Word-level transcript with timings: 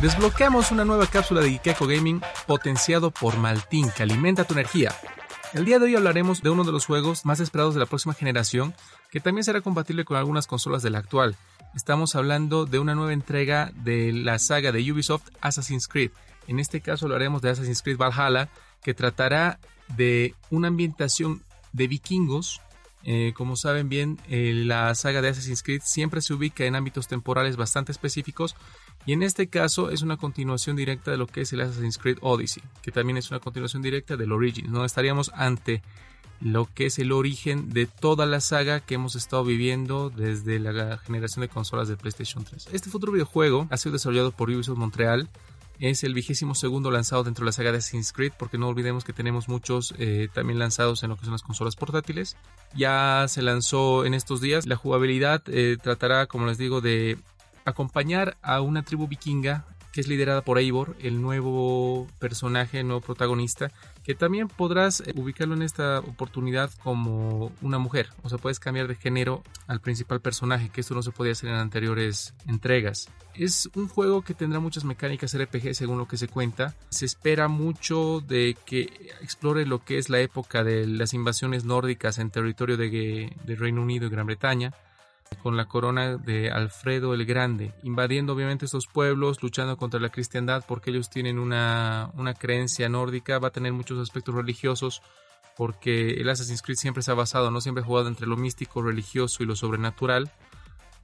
Desbloqueamos 0.00 0.70
una 0.70 0.86
nueva 0.86 1.06
cápsula 1.06 1.42
de 1.42 1.50
Gikeko 1.50 1.86
Gaming 1.86 2.22
potenciado 2.46 3.10
por 3.10 3.36
Maltín 3.36 3.90
que 3.94 4.02
alimenta 4.02 4.44
tu 4.44 4.54
energía. 4.54 4.94
El 5.52 5.66
día 5.66 5.78
de 5.78 5.84
hoy 5.84 5.96
hablaremos 5.96 6.42
de 6.42 6.48
uno 6.48 6.64
de 6.64 6.72
los 6.72 6.86
juegos 6.86 7.26
más 7.26 7.38
esperados 7.40 7.74
de 7.74 7.80
la 7.80 7.86
próxima 7.86 8.14
generación 8.14 8.74
que 9.10 9.20
también 9.20 9.44
será 9.44 9.60
compatible 9.60 10.06
con 10.06 10.16
algunas 10.16 10.46
consolas 10.46 10.82
de 10.82 10.88
la 10.88 11.00
actual. 11.00 11.36
Estamos 11.74 12.14
hablando 12.14 12.64
de 12.64 12.78
una 12.78 12.94
nueva 12.94 13.12
entrega 13.12 13.72
de 13.74 14.12
la 14.12 14.38
saga 14.38 14.72
de 14.72 14.90
Ubisoft 14.90 15.28
Assassin's 15.42 15.86
Creed. 15.86 16.12
En 16.46 16.60
este 16.60 16.80
caso 16.80 17.04
hablaremos 17.04 17.42
de 17.42 17.50
Assassin's 17.50 17.82
Creed 17.82 17.98
Valhalla 17.98 18.48
que 18.82 18.94
tratará 18.94 19.58
de 19.88 20.34
una 20.48 20.68
ambientación 20.68 21.42
de 21.72 21.88
vikingos 21.88 22.62
eh, 23.02 23.32
como 23.34 23.56
saben 23.56 23.88
bien, 23.88 24.18
eh, 24.28 24.52
la 24.54 24.94
saga 24.94 25.22
de 25.22 25.28
Assassin's 25.28 25.62
Creed 25.62 25.80
siempre 25.84 26.20
se 26.20 26.34
ubica 26.34 26.64
en 26.64 26.76
ámbitos 26.76 27.08
temporales 27.08 27.56
bastante 27.56 27.92
específicos 27.92 28.56
y 29.06 29.12
en 29.12 29.22
este 29.22 29.48
caso 29.48 29.90
es 29.90 30.02
una 30.02 30.18
continuación 30.18 30.76
directa 30.76 31.10
de 31.10 31.16
lo 31.16 31.26
que 31.26 31.42
es 31.42 31.52
el 31.52 31.62
Assassin's 31.62 31.96
Creed 31.96 32.18
Odyssey, 32.20 32.62
que 32.82 32.92
también 32.92 33.16
es 33.16 33.30
una 33.30 33.40
continuación 33.40 33.82
directa 33.82 34.16
del 34.16 34.32
Origins. 34.32 34.68
No 34.68 34.84
estaríamos 34.84 35.30
ante 35.34 35.82
lo 36.40 36.68
que 36.74 36.86
es 36.86 36.98
el 36.98 37.12
origen 37.12 37.70
de 37.70 37.86
toda 37.86 38.26
la 38.26 38.40
saga 38.40 38.80
que 38.80 38.94
hemos 38.94 39.14
estado 39.14 39.44
viviendo 39.44 40.10
desde 40.10 40.58
la 40.58 40.98
generación 40.98 41.42
de 41.42 41.48
consolas 41.48 41.88
de 41.88 41.96
PlayStation 41.96 42.44
3. 42.44 42.68
Este 42.72 42.90
futuro 42.90 43.12
videojuego 43.12 43.66
ha 43.70 43.76
sido 43.76 43.94
desarrollado 43.94 44.32
por 44.32 44.50
Ubisoft 44.50 44.78
Montreal 44.78 45.28
es 45.80 46.04
el 46.04 46.14
vigésimo 46.14 46.54
segundo 46.54 46.90
lanzado 46.90 47.24
dentro 47.24 47.44
de 47.44 47.46
la 47.46 47.52
saga 47.52 47.72
de 47.72 47.78
Assassin's 47.78 48.12
Creed, 48.12 48.32
porque 48.38 48.58
no 48.58 48.68
olvidemos 48.68 49.02
que 49.02 49.12
tenemos 49.12 49.48
muchos 49.48 49.94
eh, 49.98 50.28
también 50.32 50.58
lanzados 50.58 51.02
en 51.02 51.10
lo 51.10 51.16
que 51.16 51.24
son 51.24 51.32
las 51.32 51.42
consolas 51.42 51.74
portátiles. 51.74 52.36
Ya 52.74 53.24
se 53.28 53.42
lanzó 53.42 54.04
en 54.04 54.14
estos 54.14 54.40
días. 54.40 54.66
La 54.66 54.76
jugabilidad 54.76 55.42
eh, 55.46 55.78
tratará, 55.82 56.26
como 56.26 56.46
les 56.46 56.58
digo, 56.58 56.80
de 56.80 57.18
acompañar 57.64 58.36
a 58.42 58.60
una 58.60 58.82
tribu 58.82 59.08
vikinga 59.08 59.64
que 59.92 60.00
es 60.00 60.08
liderada 60.08 60.42
por 60.42 60.58
Eivor, 60.58 60.96
el 61.00 61.20
nuevo 61.20 62.06
personaje, 62.18 62.80
el 62.80 62.86
nuevo 62.86 63.00
protagonista, 63.00 63.70
que 64.04 64.14
también 64.14 64.48
podrás 64.48 65.00
eh, 65.00 65.12
ubicarlo 65.16 65.54
en 65.54 65.62
esta 65.62 66.00
oportunidad 66.00 66.70
como 66.82 67.52
una 67.60 67.78
mujer, 67.78 68.08
o 68.22 68.28
sea, 68.28 68.38
puedes 68.38 68.60
cambiar 68.60 68.88
de 68.88 68.94
género 68.94 69.42
al 69.66 69.80
principal 69.80 70.20
personaje, 70.20 70.68
que 70.68 70.80
esto 70.80 70.94
no 70.94 71.02
se 71.02 71.10
podía 71.10 71.32
hacer 71.32 71.50
en 71.50 71.56
anteriores 71.56 72.34
entregas. 72.46 73.08
Es 73.34 73.70
un 73.74 73.88
juego 73.88 74.22
que 74.22 74.34
tendrá 74.34 74.60
muchas 74.60 74.84
mecánicas 74.84 75.36
RPG 75.36 75.74
según 75.74 75.98
lo 75.98 76.08
que 76.08 76.16
se 76.16 76.28
cuenta. 76.28 76.74
Se 76.90 77.06
espera 77.06 77.48
mucho 77.48 78.20
de 78.20 78.56
que 78.66 79.12
explore 79.22 79.66
lo 79.66 79.84
que 79.84 79.98
es 79.98 80.10
la 80.10 80.20
época 80.20 80.64
de 80.64 80.86
las 80.86 81.14
invasiones 81.14 81.64
nórdicas 81.64 82.18
en 82.18 82.30
territorio 82.30 82.76
de, 82.76 83.32
de 83.44 83.54
Reino 83.56 83.82
Unido 83.82 84.06
y 84.06 84.10
Gran 84.10 84.26
Bretaña 84.26 84.74
con 85.42 85.56
la 85.56 85.66
corona 85.66 86.16
de 86.16 86.50
Alfredo 86.50 87.14
el 87.14 87.24
Grande, 87.24 87.72
invadiendo 87.82 88.32
obviamente 88.32 88.64
estos 88.66 88.86
pueblos, 88.86 89.42
luchando 89.42 89.76
contra 89.76 90.00
la 90.00 90.10
cristiandad 90.10 90.64
porque 90.66 90.90
ellos 90.90 91.10
tienen 91.10 91.38
una, 91.38 92.12
creencia 92.38 92.88
nórdica, 92.88 93.38
va 93.38 93.48
a 93.48 93.52
tener 93.52 93.72
muchos 93.72 93.98
aspectos 93.98 94.34
religiosos 94.34 95.02
porque 95.56 96.10
el 96.20 96.28
Assassin's 96.28 96.62
Creed 96.62 96.76
siempre 96.76 97.02
se 97.02 97.10
ha 97.10 97.14
basado, 97.14 97.50
no 97.50 97.60
siempre 97.60 97.82
ha 97.82 97.86
jugado 97.86 98.08
entre 98.08 98.26
lo 98.26 98.36
místico, 98.36 98.82
religioso 98.82 99.42
y 99.42 99.46
lo 99.46 99.56
sobrenatural. 99.56 100.30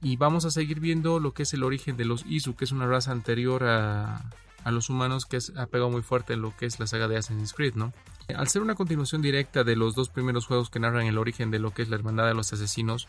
Y 0.01 0.15
vamos 0.15 0.45
a 0.45 0.51
seguir 0.51 0.79
viendo 0.79 1.19
lo 1.19 1.33
que 1.33 1.43
es 1.43 1.53
el 1.53 1.63
origen 1.63 1.97
de 1.97 2.05
los 2.05 2.25
Isu, 2.25 2.55
que 2.55 2.65
es 2.65 2.71
una 2.71 2.87
raza 2.87 3.11
anterior 3.11 3.63
a, 3.63 4.23
a 4.63 4.71
los 4.71 4.89
humanos 4.89 5.25
que 5.25 5.39
ha 5.55 5.65
pegado 5.67 5.89
muy 5.89 6.01
fuerte 6.01 6.33
en 6.33 6.41
lo 6.41 6.55
que 6.55 6.65
es 6.65 6.79
la 6.79 6.87
saga 6.87 7.07
de 7.07 7.17
Assassin's 7.17 7.53
Creed, 7.53 7.75
¿no? 7.75 7.93
Al 8.35 8.47
ser 8.47 8.61
una 8.61 8.75
continuación 8.75 9.21
directa 9.21 9.63
de 9.63 9.75
los 9.75 9.95
dos 9.95 10.09
primeros 10.09 10.45
juegos 10.45 10.69
que 10.69 10.79
narran 10.79 11.05
el 11.07 11.17
origen 11.17 11.51
de 11.51 11.59
lo 11.59 11.71
que 11.71 11.83
es 11.83 11.89
la 11.89 11.95
Hermandad 11.95 12.27
de 12.27 12.33
los 12.33 12.51
Asesinos, 12.51 13.07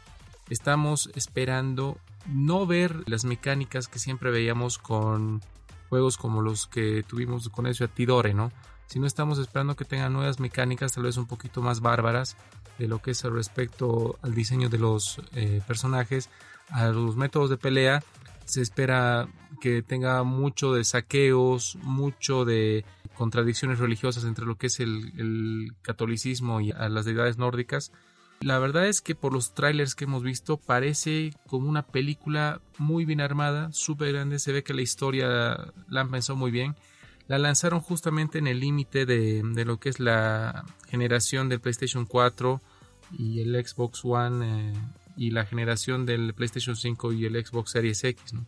estamos 0.51 1.11
esperando 1.15 1.99
no 2.27 2.67
ver 2.67 3.05
las 3.07 3.25
mecánicas 3.25 3.89
que 3.89 3.99
siempre 3.99 4.31
veíamos 4.31 4.79
con 4.79 5.41
juegos 5.89 6.19
como 6.19 6.43
los 6.43 6.67
que 6.67 7.03
tuvimos 7.03 7.49
con 7.49 7.67
eso 7.67 7.89
Tidore, 7.89 8.35
¿no? 8.35 8.53
Sino 8.87 9.07
estamos 9.07 9.39
esperando 9.39 9.77
que 9.77 9.85
tengan 9.85 10.13
nuevas 10.13 10.41
mecánicas, 10.41 10.93
tal 10.93 11.05
vez 11.05 11.17
un 11.17 11.27
poquito 11.27 11.63
más 11.63 11.81
bárbaras 11.81 12.37
de 12.79 12.89
lo 12.89 13.03
que 13.03 13.11
es 13.11 13.23
respecto 13.23 14.19
al 14.23 14.35
diseño 14.35 14.69
de 14.69 14.79
los 14.79 15.21
eh, 15.35 15.61
personajes, 15.67 16.31
a 16.71 16.87
los 16.87 17.17
métodos 17.17 17.51
de 17.51 17.57
pelea. 17.57 18.03
Se 18.45 18.63
espera 18.63 19.29
que 19.61 19.83
tenga 19.83 20.23
mucho 20.23 20.73
de 20.73 20.85
saqueos, 20.85 21.77
mucho 21.83 22.45
de 22.45 22.85
contradicciones 23.15 23.79
religiosas 23.79 24.25
entre 24.25 24.47
lo 24.47 24.57
que 24.57 24.69
es 24.69 24.81
el, 24.81 25.13
el 25.19 25.73
catolicismo 25.83 26.61
y 26.61 26.71
a 26.71 26.89
las 26.89 27.05
deidades 27.05 27.37
nórdicas 27.37 27.93
la 28.41 28.59
verdad 28.59 28.87
es 28.87 29.01
que 29.01 29.15
por 29.15 29.33
los 29.33 29.55
trailers 29.55 29.95
que 29.95 30.05
hemos 30.05 30.23
visto 30.23 30.59
parece 30.59 31.33
como 31.47 31.69
una 31.69 31.87
película 31.87 32.61
muy 32.79 33.05
bien 33.05 33.21
armada, 33.21 33.73
súper 33.73 34.13
grande, 34.13 34.39
se 34.39 34.53
ve 34.53 34.63
que 34.63 34.75
la 34.75 34.83
historia 34.83 35.73
la 35.89 36.01
han 36.01 36.11
pensado 36.11 36.37
muy 36.37 36.51
bien. 36.51 36.77
La 37.27 37.39
lanzaron 37.39 37.81
justamente 37.81 38.39
en 38.39 38.47
el 38.47 38.61
límite 38.61 39.07
de, 39.07 39.43
lo 39.65 39.79
que 39.79 39.89
es 39.89 40.01
la 40.01 40.65
generación 40.89 41.49
del 41.49 41.61
PlayStation 41.61 42.07
4 42.07 42.63
y 43.19 43.41
el 43.41 43.67
Xbox 43.67 44.05
One 44.05 44.47
eh, 44.47 44.73
y 45.17 45.31
la 45.31 45.45
generación 45.45 46.07
del 46.07 46.33
PlayStation 46.33 46.77
5 46.77 47.13
y 47.13 47.27
el 47.27 47.45
Xbox 47.45 47.73
Series 47.73 48.03
X. 48.05 48.33
¿no? 48.33 48.47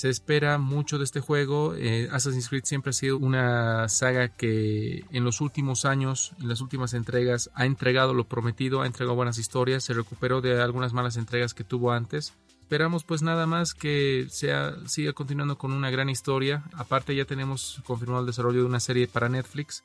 Se 0.00 0.08
espera 0.08 0.56
mucho 0.56 0.96
de 0.96 1.04
este 1.04 1.20
juego. 1.20 1.74
Eh, 1.74 2.08
Assassin's 2.10 2.48
Creed 2.48 2.64
siempre 2.64 2.88
ha 2.88 2.92
sido 2.94 3.18
una 3.18 3.86
saga 3.90 4.28
que 4.28 5.04
en 5.10 5.24
los 5.24 5.42
últimos 5.42 5.84
años, 5.84 6.32
en 6.40 6.48
las 6.48 6.62
últimas 6.62 6.94
entregas, 6.94 7.50
ha 7.52 7.66
entregado 7.66 8.14
lo 8.14 8.24
prometido, 8.24 8.80
ha 8.80 8.86
entregado 8.86 9.14
buenas 9.14 9.36
historias, 9.36 9.84
se 9.84 9.92
recuperó 9.92 10.40
de 10.40 10.58
algunas 10.62 10.94
malas 10.94 11.18
entregas 11.18 11.52
que 11.52 11.64
tuvo 11.64 11.92
antes. 11.92 12.32
Esperamos 12.62 13.04
pues 13.04 13.20
nada 13.20 13.44
más 13.44 13.74
que 13.74 14.26
sea, 14.30 14.74
siga 14.86 15.12
continuando 15.12 15.58
con 15.58 15.70
una 15.70 15.90
gran 15.90 16.08
historia. 16.08 16.64
Aparte 16.72 17.14
ya 17.14 17.26
tenemos 17.26 17.82
confirmado 17.84 18.22
el 18.22 18.26
desarrollo 18.26 18.60
de 18.60 18.68
una 18.68 18.80
serie 18.80 19.06
para 19.06 19.28
Netflix 19.28 19.84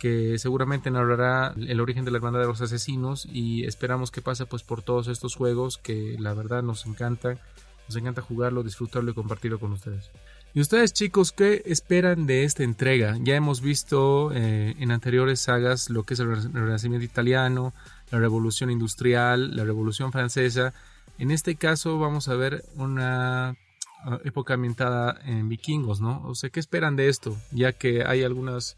que 0.00 0.38
seguramente 0.38 0.90
narrará 0.90 1.52
el 1.54 1.82
origen 1.82 2.06
de 2.06 2.12
la 2.12 2.16
hermandad 2.16 2.40
de 2.40 2.46
los 2.46 2.62
asesinos 2.62 3.28
y 3.30 3.66
esperamos 3.66 4.10
que 4.10 4.22
pase 4.22 4.46
pues 4.46 4.62
por 4.62 4.80
todos 4.80 5.06
estos 5.08 5.36
juegos 5.36 5.76
que 5.76 6.16
la 6.18 6.32
verdad 6.32 6.62
nos 6.62 6.86
encantan 6.86 7.38
nos 7.88 7.96
encanta 7.96 8.22
jugarlo, 8.22 8.62
disfrutarlo 8.62 9.10
y 9.10 9.14
compartirlo 9.14 9.58
con 9.58 9.72
ustedes. 9.72 10.10
Y 10.54 10.60
ustedes 10.60 10.92
chicos, 10.92 11.32
¿qué 11.32 11.62
esperan 11.66 12.26
de 12.26 12.44
esta 12.44 12.62
entrega? 12.62 13.18
Ya 13.20 13.34
hemos 13.34 13.60
visto 13.60 14.30
eh, 14.32 14.76
en 14.78 14.92
anteriores 14.92 15.40
sagas 15.40 15.90
lo 15.90 16.04
que 16.04 16.14
es 16.14 16.20
el 16.20 16.52
Renacimiento 16.52 17.04
italiano, 17.04 17.74
la 18.12 18.20
Revolución 18.20 18.70
Industrial, 18.70 19.56
la 19.56 19.64
Revolución 19.64 20.12
Francesa. 20.12 20.72
En 21.18 21.32
este 21.32 21.56
caso 21.56 21.98
vamos 21.98 22.28
a 22.28 22.36
ver 22.36 22.64
una 22.76 23.56
ah, 24.04 24.20
época 24.24 24.54
ambientada 24.54 25.20
en 25.24 25.48
vikingos, 25.48 26.00
¿no? 26.00 26.22
O 26.24 26.36
sea, 26.36 26.50
¿qué 26.50 26.60
esperan 26.60 26.94
de 26.94 27.08
esto? 27.08 27.36
Ya 27.50 27.72
que 27.72 28.04
hay 28.04 28.22
algunas 28.22 28.76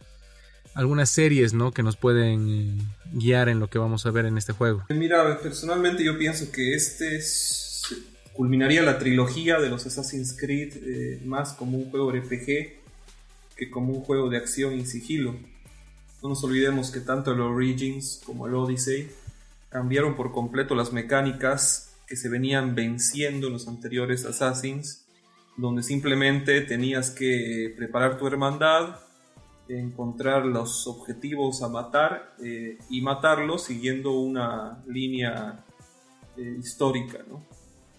algunas 0.73 1.11
series, 1.11 1.53
¿no? 1.53 1.73
Que 1.73 1.83
nos 1.83 1.97
pueden 1.97 2.49
eh, 2.49 2.83
guiar 3.12 3.50
en 3.50 3.61
lo 3.61 3.69
que 3.69 3.78
vamos 3.78 4.06
a 4.06 4.11
ver 4.11 4.25
en 4.25 4.38
este 4.38 4.53
juego. 4.55 4.84
Mira, 4.88 5.38
personalmente 5.41 6.05
yo 6.05 6.17
pienso 6.17 6.50
que 6.50 6.75
este 6.75 7.17
es 7.17 7.94
culminaría 8.36 8.82
la 8.82 8.98
trilogía 8.98 9.58
de 9.58 9.70
los 9.70 9.86
Assassin's 9.86 10.36
Creed 10.38 10.74
eh, 10.76 11.22
más 11.24 11.54
como 11.54 11.78
un 11.78 11.91
juego 11.91 12.12
RPG 12.12 12.47
que 13.56 13.70
como 13.70 13.94
un 13.94 14.02
juego 14.02 14.28
de 14.28 14.36
acción 14.36 14.74
y 14.78 14.84
sigilo. 14.84 15.34
No 16.22 16.28
nos 16.28 16.44
olvidemos 16.44 16.91
que 16.91 17.00
tanto 17.00 17.32
el 17.32 17.41
Origins 17.41 18.20
como 18.25 18.46
el 18.46 18.54
Odyssey 18.54 19.10
cambiaron 19.70 20.14
por 20.14 20.32
completo 20.32 20.75
las 20.75 20.92
mecánicas 20.92 21.94
que 22.06 22.16
se 22.16 22.28
venían 22.28 22.75
venciendo 22.75 23.48
en 23.48 23.54
los 23.54 23.66
anteriores 23.69 24.25
Assassins, 24.25 25.06
donde 25.56 25.82
simplemente 25.82 26.60
tenías 26.60 27.10
que 27.10 27.75
preparar 27.76 28.19
tu 28.19 28.26
hermandad, 28.26 29.00
encontrar 29.69 30.46
los 30.46 30.86
objetivos 30.86 31.62
a 31.62 31.69
matar 31.69 32.36
eh, 32.42 32.78
y 32.88 33.00
matarlos 33.00 33.64
siguiendo 33.64 34.12
una 34.12 34.82
línea 34.86 35.64
eh, 36.36 36.56
histórica. 36.60 37.19
¿no? 37.28 37.44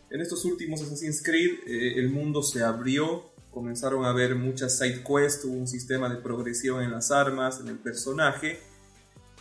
En 0.09 0.22
estos 0.22 0.45
últimos 0.45 0.81
Assassin's 0.81 1.21
Creed 1.21 1.68
eh, 1.68 2.00
el 2.00 2.09
mundo 2.09 2.42
se 2.42 2.63
abrió, 2.63 3.30
comenzaron 3.51 4.06
a 4.06 4.09
haber 4.09 4.36
muchas 4.36 4.77
side 4.77 5.04
quests, 5.04 5.44
hubo 5.45 5.56
un 5.56 5.68
sistema 5.68 6.09
de 6.09 6.18
progresión 6.18 6.81
en 6.81 6.92
las 6.92 7.12
armas, 7.12 7.59
en 7.59 7.68
el 7.68 7.77
personaje. 7.77 8.59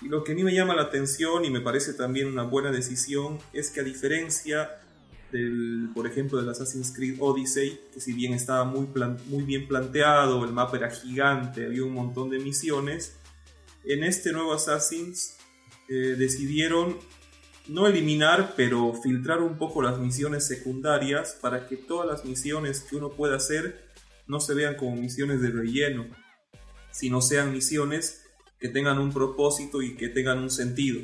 Y 0.03 0.09
lo 0.09 0.25
que 0.25 0.33
a 0.33 0.35
mí 0.35 0.43
me 0.43 0.53
llama 0.53 0.75
la 0.75 0.83
atención 0.83 1.45
y 1.45 1.51
me 1.51 1.61
parece 1.61 1.95
también 1.95 2.27
una 2.27 2.43
buena 2.43 2.73
decisión 2.73 3.39
es 3.53 3.71
que 3.71 3.81
a 3.81 3.85
diferencia 3.85 4.81
del, 5.33 5.91
por 5.95 6.07
ejemplo, 6.07 6.39
del 6.39 6.49
Assassin's 6.49 6.93
Creed 6.95 7.17
Odyssey, 7.21 7.81
que 7.95 8.01
si 8.01 8.13
bien 8.13 8.35
estaba 8.35 8.65
muy, 8.65 8.89
muy 9.27 9.45
bien 9.45 9.69
planteado, 9.69 10.45
el 10.45 10.53
mapa 10.53 10.77
era 10.77 10.91
gigante, 10.91 11.65
había 11.65 11.85
un 11.85 11.95
montón 11.95 12.31
de 12.31 12.39
misiones, 12.39 13.15
en 13.85 14.03
este 14.03 14.33
nuevo 14.33 14.53
Assassin's 14.53 15.37
eh, 15.89 16.17
decidieron 16.19 16.99
no 17.69 17.87
eliminar, 17.87 18.55
pero 18.57 18.95
filtrar 18.95 19.41
un 19.41 19.59
poco 19.59 19.83
las 19.83 19.99
misiones 19.99 20.47
secundarias 20.47 21.39
para 21.41 21.67
que 21.67 21.77
todas 21.77 22.07
las 22.07 22.25
misiones 22.25 22.81
que 22.81 22.97
uno 22.97 23.11
pueda 23.11 23.37
hacer 23.37 23.87
no 24.27 24.41
se 24.41 24.55
vean 24.55 24.77
como 24.77 24.97
misiones 24.97 25.41
de 25.41 25.51
relleno, 25.51 26.07
sino 26.91 27.21
sean 27.21 27.53
misiones 27.53 28.23
que 28.59 28.69
tengan 28.69 28.99
un 28.99 29.13
propósito 29.13 29.83
y 29.83 29.97
que 29.97 30.09
tengan 30.09 30.39
un 30.39 30.51
sentido. 30.51 31.01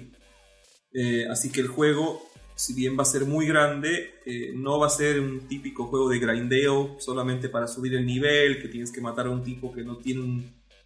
Eh, 0.95 1.27
así 1.31 1.51
que 1.51 1.61
el 1.61 1.69
juego 1.69 2.33
si 2.55 2.75
bien 2.75 2.97
va 2.97 3.03
a 3.03 3.07
ser 3.07 3.25
muy 3.25 3.47
grande, 3.47 4.15
eh, 4.25 4.53
no 4.55 4.79
va 4.79 4.87
a 4.87 4.91
ser 4.91 5.21
un 5.21 5.49
típico 5.49 5.87
juego 5.87 6.09
de 6.09 6.19
grindeo 6.19 6.97
solamente 7.01 7.49
para 7.49 7.67
subir 7.67 7.95
el 7.95 8.07
nivel, 8.07 8.61
que 8.61 8.69
tienes 8.69 8.93
que 8.93 9.01
matar 9.01 9.27
a 9.27 9.31
un 9.31 9.43
tipo 9.43 9.73
que 9.73 9.83
no 9.83 9.99
tiene 9.99 10.21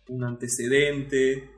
un, 0.09 0.25
antecedente. 0.25 1.51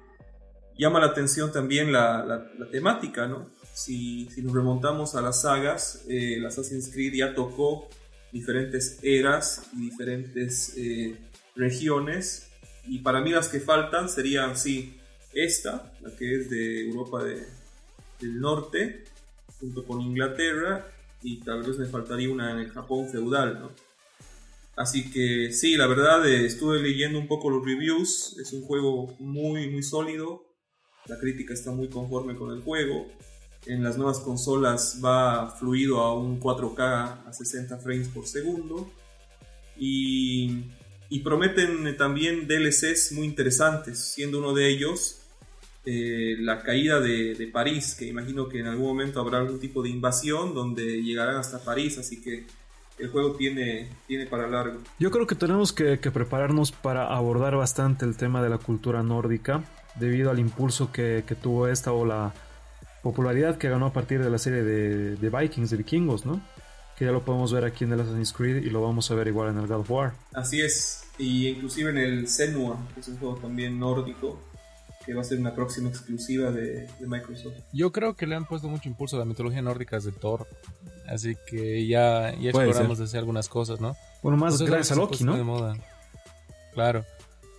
Llama 0.76 1.00
la 1.00 1.06
atención 1.06 1.53
también 1.53 1.93
la, 1.93 2.50
temática, 2.73 3.26
¿no? 3.26 3.50
Si, 3.78 4.28
nos 4.42 4.52
remontamos 4.52 5.14
a 5.14 5.20
las 5.20 5.42
sagas, 5.42 6.02
eh, 6.08 6.34
el 6.34 6.46
Assassin's 6.46 6.90
Creed 6.92 7.14
ya 7.14 7.32
tocó 7.32 7.88
diferentes 8.32 8.98
eras 9.02 9.70
y 9.72 9.82
diferentes 9.82 10.75
eh, 10.76 11.16
regiones. 11.54 12.48
Y 12.88 12.98
para 12.98 13.20
mí 13.20 13.30
las 13.30 13.46
que 13.46 13.60
faltan 13.60 14.08
serían, 14.08 14.56
sí, 14.56 14.98
esta, 15.32 15.92
la 16.00 16.10
que 16.16 16.40
es 16.40 16.50
de 16.50 16.88
Europa 16.88 17.22
del 17.22 18.40
Norte, 18.40 19.04
junto 19.60 19.84
con 19.86 20.00
Inglaterra, 20.00 20.84
y 21.22 21.38
tal 21.38 21.62
vez 21.62 21.78
me 21.78 21.86
faltaría 21.86 22.30
una 22.30 22.50
en 22.50 22.58
el 22.58 22.70
Japón 22.70 23.08
feudal, 23.08 23.60
¿no? 23.60 23.70
Así 24.75 25.08
que 25.12 25.52
sí, 25.52 25.76
la 25.76 25.86
verdad 25.86 26.28
eh, 26.28 26.46
estuve 26.46 26.82
leyendo 26.82 27.16
un 27.16 27.28
poco 27.28 27.48
los 27.48 27.64
reviews, 27.64 28.36
es 28.40 28.52
un 28.52 28.62
juego 28.62 29.14
muy 29.20 29.70
muy 29.70 29.84
sólido, 29.84 30.42
la 31.06 31.16
crítica 31.19 31.54
está 31.54 31.70
muy 31.70 31.88
conforme 31.88 32.34
con 32.34 32.50
el 32.52 32.62
juego, 32.62 33.06
en 33.66 33.82
las 33.82 33.96
nuevas 33.96 34.19
consolas 34.20 35.00
va 35.05 35.50
fluido 35.58 36.00
a 36.00 36.14
un 36.14 36.40
4K 36.40 37.26
a 37.26 37.32
60 37.32 37.78
frames 37.78 38.08
por 38.08 38.26
segundo 38.26 38.90
y, 39.76 40.64
prometen 41.22 41.96
también 41.96 42.46
DLCs 42.46 43.12
muy 43.12 43.26
interesantes, 43.26 43.99
siendo 43.99 44.38
uno 44.38 44.55
de 44.55 44.69
ellos 44.69 45.20
eh, 45.84 46.37
la 46.40 46.62
caída 46.62 47.00
de, 47.00 47.49
París, 47.52 47.94
que 47.99 48.06
imagino 48.06 48.49
que 48.49 48.60
en 48.60 48.66
algún 48.66 48.87
momento 48.87 49.20
habrá 49.20 49.38
algún 49.38 49.58
tipo 49.58 49.82
de 49.82 49.88
invasión 49.88 50.54
donde 50.54 51.02
llegarán 51.02 51.37
hasta 51.37 51.58
París, 51.61 51.99
así 51.99 52.20
que 52.20 52.46
el 52.99 53.08
juego 53.08 53.32
tiene, 53.32 53.88
tiene 54.06 54.26
para 54.26 54.49
largo. 54.49 54.81
Yo 54.99 55.11
creo 55.11 55.26
que 55.26 55.34
tenemos 55.34 55.72
que, 55.72 55.96
prepararnos 55.99 56.72
para 56.72 57.06
abordar 57.06 57.56
bastante 57.56 58.04
el 58.04 58.16
tema 58.16 58.43
de 58.43 58.50
la 58.50 58.58
cultura 58.58 59.02
nórdica, 59.02 59.64
debido 59.94 60.31
al 60.31 60.38
impulso 60.38 60.93
que, 60.93 61.25
tuvo 61.40 61.69
esta 61.69 61.93
o 61.93 62.04
la 62.04 62.34
popularidad 63.03 63.59
que 63.59 63.69
ganó 63.69 63.87
a 63.87 63.93
partir 63.93 64.23
de 64.23 64.31
la 64.31 64.39
serie 64.39 64.62
de, 64.62 65.17
de, 65.17 65.31
Vikings, 65.31 65.71
de 65.71 65.77
vikingos, 65.77 66.27
¿no? 66.27 66.41
Que 66.97 67.05
ya 67.05 67.12
lo 67.12 67.25
podemos 67.25 67.53
ver 67.53 67.65
aquí 67.65 67.85
en 67.85 67.93
el 67.93 68.00
Assassin's 68.00 68.33
Creed 68.33 68.65
y 68.65 68.71
lo 68.71 68.83
vamos 68.83 69.11
a 69.11 69.15
ver 69.15 69.29
igual 69.29 69.50
en 69.50 69.59
el 69.59 69.67
God 69.67 69.81
of 69.81 69.91
War. 69.91 70.12
Así 70.35 70.61
es, 70.61 71.05
y 71.19 71.49
inclusive 71.49 71.91
en 71.91 71.99
el 71.99 72.29
Senua, 72.29 72.79
que 72.95 73.00
es 73.00 73.09
un 73.09 73.19
juego 73.19 73.37
también 73.37 73.79
nórdico, 73.79 74.41
que 75.05 75.15
va 75.15 75.23
a 75.23 75.25
ser 75.25 75.39
una 75.39 75.55
próxima 75.55 75.89
exclusiva 75.89 76.50
de, 76.50 76.87
Microsoft. 77.00 77.55
Yo 77.73 77.93
creo 77.93 78.15
que 78.15 78.27
le 78.27 78.35
han 78.35 78.45
puesto 78.45 78.69
mucho 78.69 78.89
impulso 78.89 79.17
a 79.17 79.21
la 79.21 79.25
mitología 79.25 79.62
nórdica 79.62 79.99
de 80.00 80.12
Thor, 80.12 80.47
así 81.06 81.37
que 81.47 81.87
ya, 81.87 82.35
ya 82.39 82.50
exploramos 82.50 82.99
de 82.99 83.05
hacer 83.05 83.21
algunas 83.21 83.49
cosas, 83.49 83.81
¿no? 83.81 83.97
Bueno, 84.23 84.37
más 84.37 84.61
gracias 84.61 84.93
a 84.93 84.97
Loki, 84.97 85.25
¿no? 85.25 85.37
De 85.37 85.45
moda. 85.45 85.77
Claro. 86.75 87.05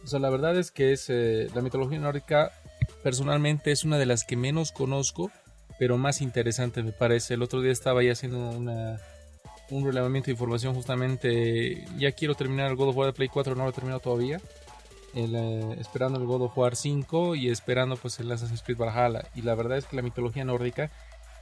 O 0.03 0.07
sea, 0.07 0.19
la 0.19 0.29
verdad 0.29 0.57
es 0.57 0.71
que 0.71 0.93
es 0.93 1.09
eh, 1.09 1.49
la 1.53 1.61
mitología 1.61 1.99
nórdica 1.99 2.51
personalmente 3.03 3.71
es 3.71 3.83
una 3.83 3.97
de 3.97 4.05
las 4.05 4.23
que 4.23 4.35
menos 4.35 4.71
conozco, 4.71 5.31
pero 5.77 5.97
más 5.97 6.21
interesante 6.21 6.83
me 6.83 6.91
parece. 6.91 7.35
El 7.35 7.41
otro 7.41 7.61
día 7.61 7.71
estaba 7.71 8.03
ya 8.03 8.11
haciendo 8.11 8.49
una, 8.49 8.99
un 9.69 9.85
relevamiento 9.85 10.27
de 10.27 10.33
información 10.33 10.75
justamente. 10.75 11.85
Ya 11.97 12.11
quiero 12.11 12.35
terminar 12.35 12.69
el 12.69 12.75
God 12.75 12.89
of 12.89 12.97
War 12.97 13.07
de 13.07 13.13
Play 13.13 13.29
4, 13.29 13.55
no 13.55 13.63
lo 13.63 13.69
he 13.69 13.73
terminado 13.73 13.99
todavía. 13.99 14.39
Eh, 15.15 15.75
esperando 15.79 16.19
el 16.19 16.25
God 16.25 16.43
of 16.43 16.57
War 16.57 16.75
5 16.75 17.35
y 17.35 17.49
esperando 17.49 17.97
pues 17.97 18.19
el 18.19 18.31
Assassin's 18.31 18.61
Creed 18.61 18.77
Valhalla. 18.77 19.27
Y 19.35 19.41
la 19.41 19.55
verdad 19.55 19.77
es 19.77 19.85
que 19.85 19.95
la 19.95 20.01
mitología 20.01 20.43
nórdica, 20.43 20.91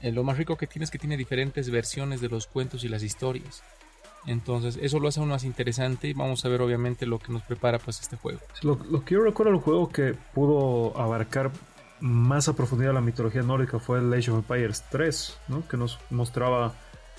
eh, 0.00 0.12
lo 0.12 0.24
más 0.24 0.38
rico 0.38 0.56
que 0.56 0.66
tiene 0.66 0.84
es 0.84 0.90
que 0.90 0.98
tiene 0.98 1.16
diferentes 1.16 1.70
versiones 1.70 2.20
de 2.20 2.28
los 2.28 2.46
cuentos 2.46 2.84
y 2.84 2.88
las 2.88 3.02
historias. 3.02 3.62
Entonces 4.26 4.78
eso 4.80 5.00
lo 5.00 5.08
hace 5.08 5.20
aún 5.20 5.30
más 5.30 5.44
interesante 5.44 6.08
y 6.08 6.12
vamos 6.12 6.44
a 6.44 6.48
ver 6.48 6.60
obviamente 6.60 7.06
lo 7.06 7.18
que 7.18 7.32
nos 7.32 7.42
prepara 7.42 7.78
pues 7.78 8.00
este 8.00 8.16
juego. 8.16 8.40
Lo, 8.62 9.04
que 9.04 9.14
yo 9.14 9.22
recuerdo 9.22 9.52
del 9.52 9.60
juego 9.60 9.88
que 9.88 10.14
pudo 10.34 10.98
abarcar 10.98 11.50
más 12.00 12.48
a 12.48 12.52
profundidad 12.52 12.94
la 12.94 13.00
mitología 13.00 13.42
nórdica 13.42 13.78
fue 13.78 13.98
el 13.98 14.12
Age 14.12 14.30
of 14.30 14.38
Empires 14.38 14.84
3, 14.90 15.38
¿no? 15.48 15.66
que 15.66 15.76
nos 15.76 15.98
mostraba 16.10 16.74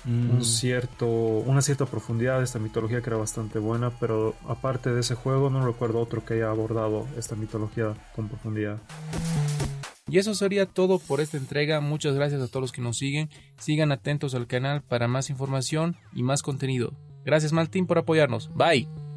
un 0.06 0.38
mm. 0.38 0.44
cierto, 0.44 1.06
una 1.06 1.60
cierta 1.60 1.84
profundidad 1.84 2.38
de 2.38 2.44
esta 2.44 2.58
mitología 2.58 3.02
que 3.02 3.10
era 3.10 3.18
bastante 3.18 3.58
buena, 3.58 3.90
pero 3.90 4.34
aparte 4.48 4.90
de 4.90 5.00
ese 5.00 5.14
juego 5.14 5.50
no 5.50 5.66
recuerdo 5.66 6.00
otro 6.00 6.24
que 6.24 6.34
haya 6.34 6.50
abordado 6.50 7.06
esta 7.18 7.34
mitología 7.36 7.94
con 8.14 8.28
profundidad. 8.28 8.78
Y 10.10 10.18
eso 10.18 10.34
sería 10.34 10.66
todo 10.66 10.98
por 10.98 11.20
esta 11.20 11.36
entrega. 11.36 11.80
Muchas 11.80 12.14
gracias 12.14 12.42
a 12.42 12.48
todos 12.48 12.62
los 12.62 12.72
que 12.72 12.82
nos 12.82 12.98
siguen. 12.98 13.30
Sigan 13.58 13.92
atentos 13.92 14.34
al 14.34 14.46
canal 14.46 14.82
para 14.82 15.08
más 15.08 15.30
información 15.30 15.96
y 16.12 16.22
más 16.22 16.42
contenido. 16.42 16.92
Gracias 17.24 17.52
Maltín 17.52 17.86
por 17.86 17.98
apoyarnos. 17.98 18.50
Bye. 18.54 19.09